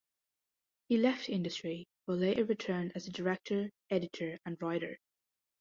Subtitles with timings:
[0.89, 4.97] He left the industry but later returned as a director, editor, and writer.